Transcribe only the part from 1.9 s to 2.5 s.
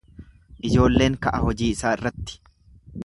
irratti.